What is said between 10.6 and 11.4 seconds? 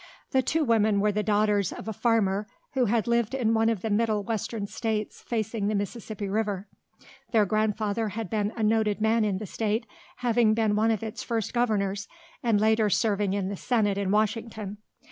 one of its